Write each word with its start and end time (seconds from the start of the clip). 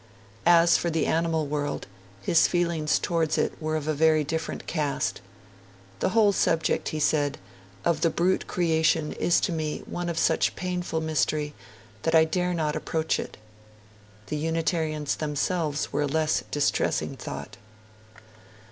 As 0.47 0.79
for 0.79 0.89
the 0.89 1.05
animal 1.05 1.45
world, 1.45 1.85
his 2.23 2.47
feelings 2.47 2.97
towards 2.97 3.37
it 3.37 3.61
were 3.61 3.75
of 3.75 3.87
a 3.87 3.93
very 3.93 4.23
different 4.23 4.65
cast. 4.65 5.21
'The 5.99 6.09
whole 6.09 6.33
subject,' 6.33 6.89
he 6.89 6.99
said, 6.99 7.37
'of 7.85 8.01
the 8.01 8.09
brute 8.09 8.47
creation 8.47 9.13
is 9.13 9.39
to 9.41 9.51
me 9.51 9.83
one 9.85 10.09
of 10.09 10.17
such 10.17 10.55
painful 10.55 11.01
mystery, 11.01 11.53
that 12.01 12.15
I 12.15 12.25
dare 12.25 12.55
not 12.55 12.75
approach 12.75 13.19
it.' 13.19 13.37
The 14.25 14.37
Unitarians 14.37 15.17
themselves 15.17 15.93
were 15.93 16.01
a 16.01 16.07
less 16.07 16.43
distressing 16.49 17.15
thought. 17.15 17.57